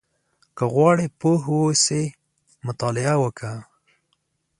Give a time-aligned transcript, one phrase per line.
[0.57, 2.03] •که غواړې پوه اوسې،
[2.67, 3.55] مطالعه وکړه.